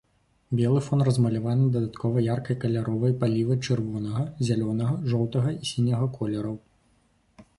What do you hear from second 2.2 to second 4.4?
яркай каляровай палівай чырвонага,